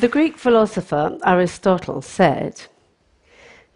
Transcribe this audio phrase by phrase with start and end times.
[0.00, 2.62] The Greek philosopher Aristotle said,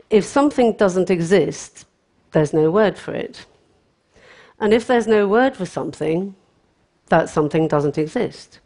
[0.08, 1.84] if something doesn't exist,
[2.32, 3.44] there's no word for it.
[4.58, 6.34] And if there's no word for something,
[7.10, 8.60] that something doesn't exist.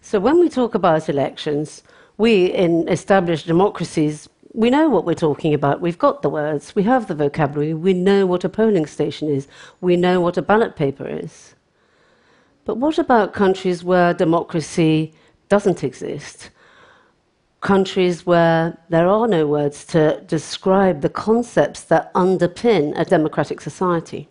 [0.00, 1.82] So when we talk about elections,
[2.16, 5.82] we in established democracies, we know what we're talking about.
[5.82, 9.48] We've got the words, we have the vocabulary, we know what a polling station is,
[9.82, 11.54] we know what a ballot paper is.
[12.64, 15.12] But what about countries where democracy
[15.50, 16.48] doesn't exist?
[17.60, 24.28] Countries where there are no words to describe the concepts that underpin a democratic society.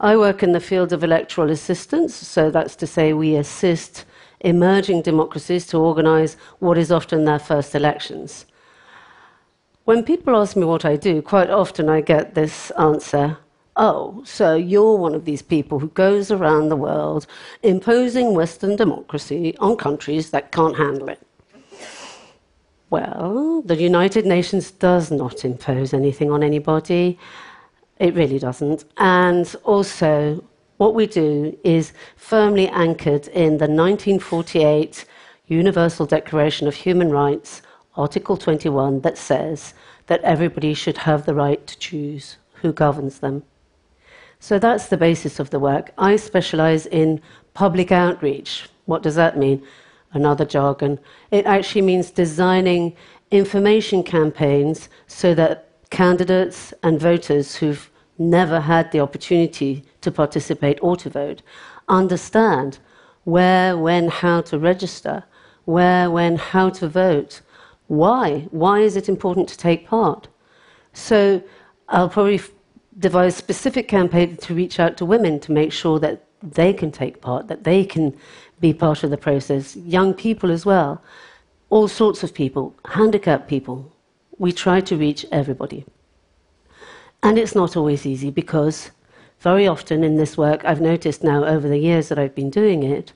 [0.00, 4.04] I work in the field of electoral assistance, so that's to say, we assist
[4.40, 8.46] emerging democracies to organize what is often their first elections.
[9.84, 13.38] When people ask me what I do, quite often I get this answer
[13.78, 17.26] Oh, so you're one of these people who goes around the world
[17.62, 21.20] imposing Western democracy on countries that can't handle it.
[22.88, 27.18] Well, the United Nations does not impose anything on anybody.
[27.98, 28.84] It really doesn't.
[28.96, 30.44] And also,
[30.76, 35.04] what we do is firmly anchored in the 1948
[35.48, 37.62] Universal Declaration of Human Rights,
[37.96, 39.74] Article 21, that says
[40.06, 43.42] that everybody should have the right to choose who governs them.
[44.38, 45.92] So that's the basis of the work.
[45.98, 47.20] I specialize in
[47.54, 48.68] public outreach.
[48.84, 49.66] What does that mean?
[50.16, 50.98] Another jargon.
[51.30, 52.96] It actually means designing
[53.30, 60.96] information campaigns so that candidates and voters who've never had the opportunity to participate or
[60.96, 61.42] to vote
[61.88, 62.78] understand
[63.24, 65.24] where, when, how to register,
[65.66, 67.42] where, when, how to vote,
[67.86, 70.28] why, why is it important to take part.
[70.94, 71.42] So
[71.90, 72.40] I'll probably
[72.98, 77.20] devise specific campaigns to reach out to women to make sure that they can take
[77.20, 78.16] part, that they can
[78.60, 81.02] be part of the process, young people as well,
[81.70, 83.92] all sorts of people, handicapped people.
[84.38, 85.84] We try to reach everybody.
[87.22, 88.90] And it's not always easy because
[89.40, 92.82] very often in this work, I've noticed now over the years that I've been doing
[92.82, 93.12] it,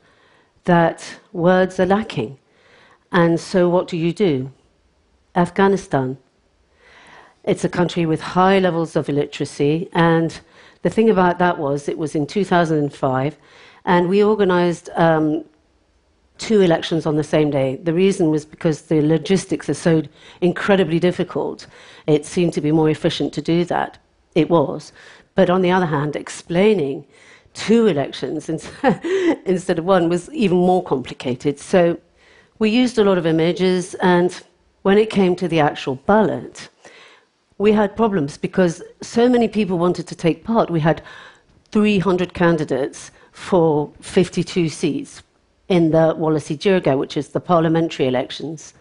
[0.64, 2.38] that words are lacking.
[3.12, 4.52] And so what do you do?
[5.34, 6.18] Afghanistan.
[7.44, 9.88] It's a country with high levels of illiteracy.
[9.92, 10.40] And
[10.82, 13.36] the thing about that was, it was in 2005,
[13.84, 15.44] and we organized um,
[16.38, 17.76] two elections on the same day.
[17.76, 20.02] The reason was because the logistics are so
[20.40, 21.66] incredibly difficult.
[22.06, 23.98] It seemed to be more efficient to do that.
[24.34, 24.92] It was.
[25.34, 27.04] But on the other hand, explaining
[27.52, 28.48] two elections
[29.44, 31.58] instead of one was even more complicated.
[31.58, 31.98] So
[32.58, 34.38] we used a lot of images, and
[34.82, 36.68] when it came to the actual ballot,
[37.60, 40.70] we had problems because so many people wanted to take part.
[40.70, 41.02] We had
[41.72, 45.22] 300 candidates for 52 seats
[45.68, 48.72] in the Wolesi Jirga, which is the parliamentary elections.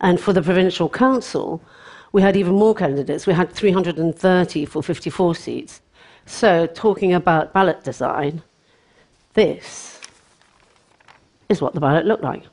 [0.00, 1.60] And for the provincial council,
[2.12, 3.26] we had even more candidates.
[3.26, 5.80] We had 330 for 54 seats.
[6.26, 8.40] So, talking about ballot design,
[9.34, 10.00] this
[11.48, 12.44] is what the ballot looked like.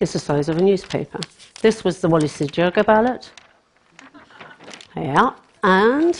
[0.00, 1.20] It's the size of a newspaper.
[1.62, 3.30] This was the Wolesi Jirga ballot.
[4.96, 5.30] Yeah.
[5.62, 6.18] And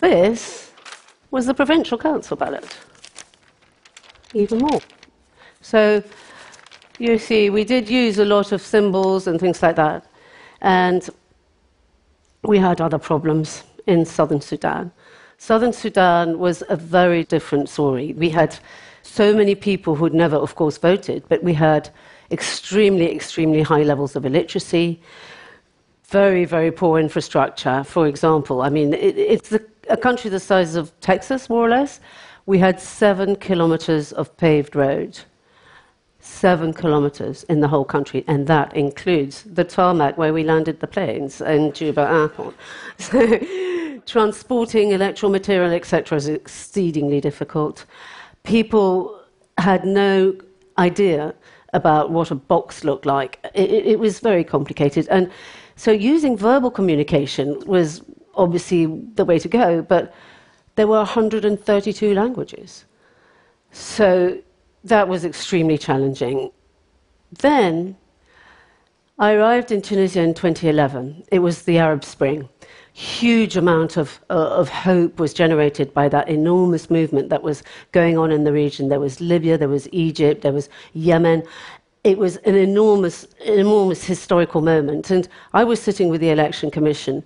[0.00, 0.72] this
[1.30, 2.76] was the provincial council ballot.
[4.34, 4.80] Even more.
[5.60, 6.02] So
[6.98, 10.06] you see, we did use a lot of symbols and things like that.
[10.60, 11.08] And
[12.42, 14.92] we had other problems in southern Sudan.
[15.38, 18.12] Southern Sudan was a very different story.
[18.12, 18.58] We had
[19.02, 21.88] so many people who'd never, of course, voted, but we had
[22.30, 25.00] extremely, extremely high levels of illiteracy,
[26.10, 27.84] very, very poor infrastructure.
[27.84, 29.52] For example, I mean, it, it's
[29.88, 32.00] a country the size of Texas, more or less.
[32.46, 35.18] We had seven kilometers of paved road
[36.20, 40.86] seven kilometers in the whole country, and that includes the tarmac where we landed the
[40.86, 42.54] planes in Juba Airport.
[42.98, 43.38] So,
[44.06, 47.86] transporting electoral material, etc., is exceedingly difficult.
[48.42, 49.18] People
[49.56, 50.34] had no
[50.76, 51.34] idea
[51.72, 53.38] about what a box looked like.
[53.54, 55.06] It, it, was very complicated.
[55.08, 55.30] And
[55.80, 58.02] so, using verbal communication was
[58.34, 58.84] obviously
[59.14, 60.12] the way to go, but
[60.74, 62.84] there were 132 languages.
[63.72, 64.42] So,
[64.84, 66.50] that was extremely challenging.
[67.32, 67.96] Then
[69.18, 71.24] I arrived in Tunisia in 2011.
[71.32, 72.50] It was the Arab Spring.
[72.92, 77.62] Huge amount of, uh, of hope was generated by that enormous movement that was
[77.92, 78.90] going on in the region.
[78.90, 81.42] There was Libya, there was Egypt, there was Yemen.
[82.02, 85.10] It was an enormous, enormous historical moment.
[85.10, 87.22] And I was sitting with the Election Commission,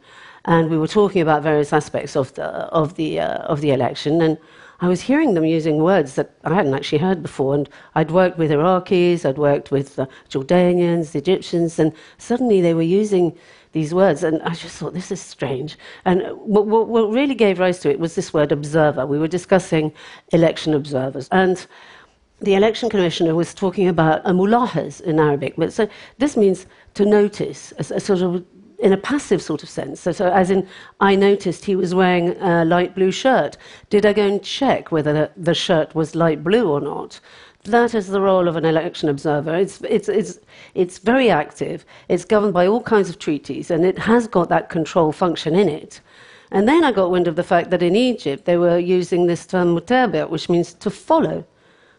[0.46, 4.20] and we were talking about various aspects of the, of the, uh, of the election.
[4.20, 4.36] And
[4.80, 7.54] I was hearing them using words that I hadn't actually heard before.
[7.54, 9.96] And I'd worked with Iraqis, I'd worked with
[10.28, 13.38] Jordanians, the Egyptians, and suddenly they were using
[13.70, 14.24] these words.
[14.24, 15.78] And I just thought, this is strange.
[16.04, 19.06] And what, what, what really gave rise to it was this word observer.
[19.06, 19.92] We were discussing
[20.32, 21.28] election observers.
[21.30, 21.64] And
[22.40, 25.54] the election commissioner was talking about a mulahaz in Arabic.
[25.56, 25.88] But so
[26.18, 28.44] this means to notice, a, a sort of
[28.78, 30.00] in a passive sort of sense.
[30.00, 30.68] So, so, as in,
[31.00, 33.56] I noticed he was wearing a light blue shirt.
[33.88, 37.20] Did I go and check whether the, the shirt was light blue or not?
[37.64, 39.54] That is the role of an election observer.
[39.54, 40.38] It's, it's, it's,
[40.74, 44.68] it's very active, it's governed by all kinds of treaties, and it has got that
[44.68, 46.00] control function in it.
[46.50, 49.46] And then I got wind of the fact that in Egypt they were using this
[49.46, 51.46] term mutabi', which means to follow.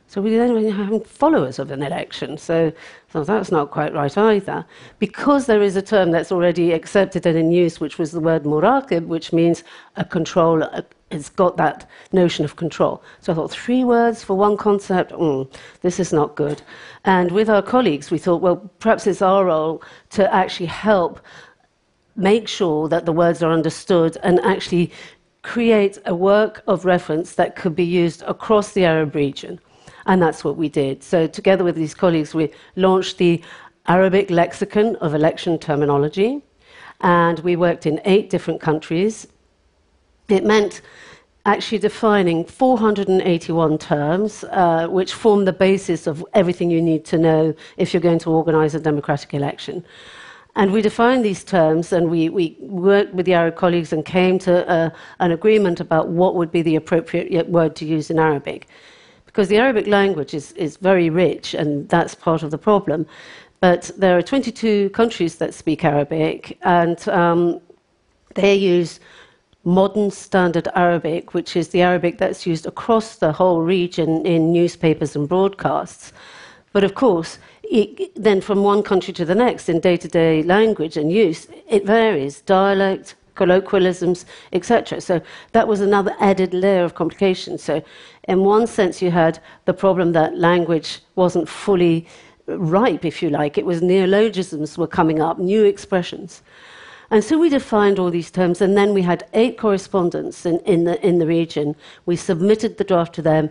[0.07, 2.37] So we then have followers of an election.
[2.37, 2.71] So,
[3.11, 4.65] so that's not quite right either.
[4.99, 8.43] Because there is a term that's already accepted and in use, which was the word
[8.43, 9.63] muraqib, which means
[9.95, 10.63] a control,
[11.11, 13.03] it's got that notion of control.
[13.19, 15.11] So I thought, three words for one concept?
[15.11, 16.61] Mm, this is not good.
[17.03, 19.81] And with our colleagues, we thought, well, perhaps it's our role
[20.11, 21.19] to actually help
[22.15, 24.91] make sure that the words are understood and actually
[25.41, 29.59] create a work of reference that could be used across the Arab region.
[30.05, 31.03] And that's what we did.
[31.03, 33.41] So, together with these colleagues, we launched the
[33.87, 36.41] Arabic Lexicon of Election Terminology,
[37.01, 39.27] and we worked in eight different countries.
[40.29, 40.81] It meant
[41.45, 47.53] actually defining 481 terms, uh, which form the basis of everything you need to know
[47.77, 49.85] if you're going to organize a democratic election.
[50.55, 54.39] And we defined these terms and we, we worked with the Arab colleagues and came
[54.39, 58.67] to uh, an agreement about what would be the appropriate word to use in Arabic
[59.35, 63.05] because the Arabic language is, is very rich, and that's part of the problem.
[63.59, 67.59] But there are 22 countries that speak Arabic, and um,
[68.35, 69.01] they use
[69.65, 75.17] modern standard Arabic, which is the Arabic that's used across the whole region in newspapers
[75.17, 76.13] and broadcasts.
[76.71, 80.43] But of course, it, then from one country to the next in day to day
[80.43, 82.39] language and use, it varies.
[82.39, 85.01] Dialect, colloquialisms, etc.
[85.01, 85.21] So
[85.51, 87.57] that was another added layer of complication.
[87.57, 87.83] So,
[88.27, 92.07] in one sense, you had the problem that language wasn't fully
[92.47, 93.57] ripe, if you like.
[93.57, 96.41] It was neologisms were coming up, new expressions.
[97.11, 100.85] And so we defined all these terms, and then we had eight correspondents in, in,
[100.85, 101.75] the, in the region.
[102.05, 103.49] We submitted the draft to them.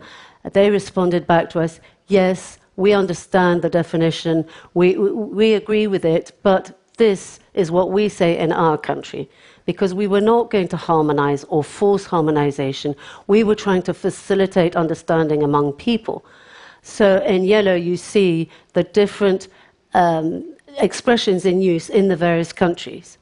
[0.52, 4.44] They responded back to us yes, we understand the definition,
[4.74, 9.28] we, we, we agree with it, but this is what we say in our country
[9.66, 12.94] because we were not going to harmonize or force harmonization.
[13.26, 16.24] We were trying to facilitate understanding among people.
[16.82, 19.48] So in yellow, you see the different
[19.94, 23.18] um, expressions in use in the various countries.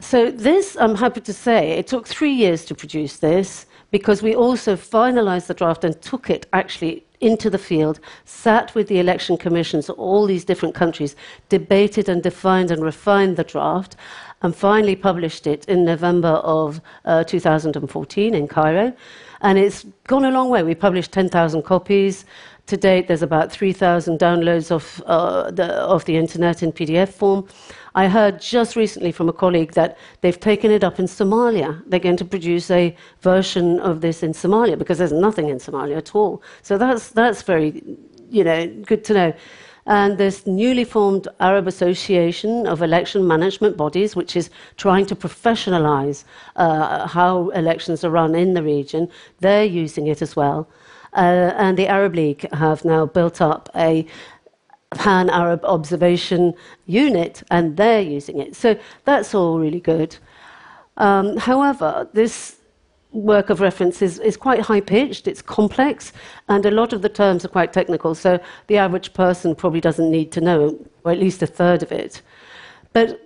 [0.00, 4.34] So, this, I'm happy to say, it took three years to produce this because we
[4.34, 9.36] also finalized the draft and took it actually into the field, sat with the election
[9.36, 11.16] commissions of all these different countries,
[11.48, 13.96] debated and defined and refined the draft,
[14.42, 18.92] and finally published it in November of uh, 2014 in Cairo.
[19.40, 20.62] And it's gone a long way.
[20.62, 22.24] We published 10,000 copies.
[22.66, 27.46] To date, there's about 3,000 downloads of, uh, the, of the internet in PDF form.
[27.94, 31.82] I heard just recently from a colleague that they've taken it up in Somalia.
[31.86, 35.96] They're going to produce a version of this in Somalia because there's nothing in Somalia
[35.96, 36.42] at all.
[36.62, 37.82] So that's, that's very,
[38.30, 39.34] you know, good to know
[39.86, 46.24] and this newly formed Arab Association of Election Management Bodies, which is trying to professionalize
[46.56, 49.08] uh, how elections are run in the region,
[49.40, 50.68] they're using it as well.
[51.12, 54.04] Uh, and the Arab League have now built up a
[54.94, 56.54] pan Arab observation
[56.86, 58.56] unit, and they're using it.
[58.56, 60.16] So that's all really good.
[60.96, 62.56] Um, however, this
[63.14, 66.12] work of reference is, is quite high pitched, it's complex,
[66.48, 70.10] and a lot of the terms are quite technical, so the average person probably doesn't
[70.10, 72.22] need to know, or at least a third of it.
[72.92, 73.20] But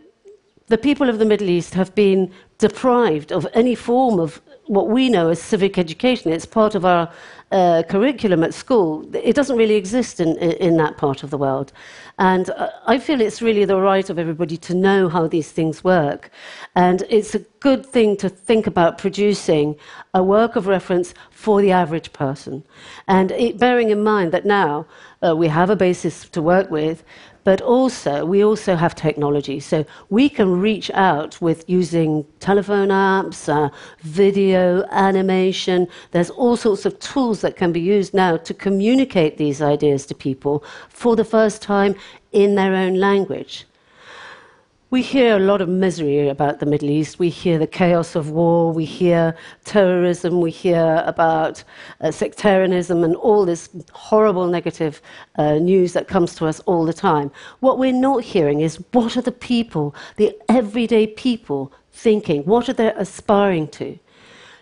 [0.66, 5.08] the people of the Middle East have been deprived of any form of what we
[5.08, 6.32] know as civic education.
[6.32, 7.10] It's part of our
[7.50, 9.04] uh, curriculum at school.
[9.16, 11.72] It doesn't really exist in, in that part of the world.
[12.18, 15.82] And uh, I feel it's really the right of everybody to know how these things
[15.82, 16.30] work.
[16.75, 19.76] And it's a good thing to think about producing
[20.12, 22.64] a work of reference for the average person.
[23.06, 24.87] And it, bearing in mind that now
[25.26, 27.02] uh, we have a basis to work with,
[27.48, 29.58] but also we also have technology.
[29.58, 33.70] So we can reach out with using telephone apps, uh,
[34.02, 35.88] video, animation.
[36.10, 40.14] There's all sorts of tools that can be used now to communicate these ideas to
[40.14, 41.94] people for the first time
[42.32, 43.64] in their own language.
[44.90, 47.18] We hear a lot of misery about the Middle East.
[47.18, 48.73] We hear the chaos of war.
[48.73, 50.40] We hear terrorism.
[50.40, 51.62] We hear about
[52.00, 55.02] uh, sectarianism and all this horrible negative
[55.37, 57.30] uh, news that comes to us all the time.
[57.61, 62.45] What we're not hearing is what are the people, the everyday people, thinking?
[62.45, 63.99] What are they aspiring to?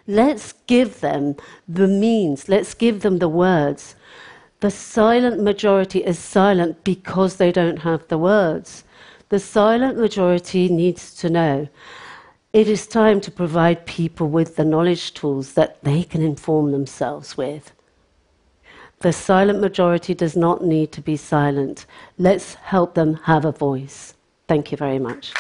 [0.09, 1.37] Let's give them
[1.69, 3.95] the means, let's give them the words.
[4.59, 8.83] The silent majority is silent because they don't have the words.
[9.29, 11.69] The silent majority needs to know.
[12.53, 17.37] It is time to provide people with the knowledge tools that they can inform themselves
[17.37, 17.73] with.
[19.01, 21.87] The silent majority does not need to be silent.
[22.19, 24.15] Let's help them have a voice.
[24.49, 25.35] Thank you very much.